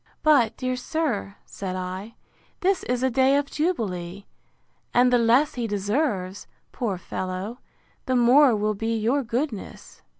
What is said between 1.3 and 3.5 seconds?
said I, this is a day of